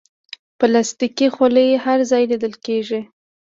پلاستيکي 0.59 1.27
خولۍ 1.35 1.69
هر 1.83 1.99
ځای 2.09 2.23
لیدل 2.31 2.53
کېږي. 2.65 3.01